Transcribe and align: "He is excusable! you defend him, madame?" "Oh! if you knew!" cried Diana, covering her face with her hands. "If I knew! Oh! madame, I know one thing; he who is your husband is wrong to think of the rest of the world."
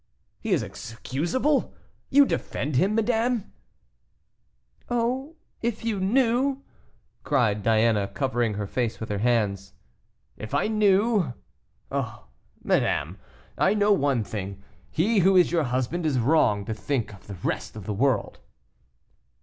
"He 0.39 0.51
is 0.51 0.63
excusable! 0.63 1.75
you 2.09 2.25
defend 2.25 2.75
him, 2.75 2.95
madame?" 2.95 3.53
"Oh! 4.89 5.35
if 5.61 5.85
you 5.85 5.99
knew!" 5.99 6.63
cried 7.23 7.61
Diana, 7.61 8.07
covering 8.07 8.55
her 8.55 8.65
face 8.65 8.99
with 8.99 9.09
her 9.09 9.19
hands. 9.19 9.73
"If 10.37 10.55
I 10.55 10.67
knew! 10.69 11.35
Oh! 11.91 12.25
madame, 12.63 13.19
I 13.59 13.75
know 13.75 13.91
one 13.93 14.23
thing; 14.23 14.63
he 14.89 15.19
who 15.19 15.35
is 15.35 15.51
your 15.51 15.65
husband 15.65 16.07
is 16.07 16.17
wrong 16.17 16.65
to 16.65 16.73
think 16.73 17.13
of 17.13 17.27
the 17.27 17.35
rest 17.43 17.75
of 17.75 17.85
the 17.85 17.93
world." 17.93 18.39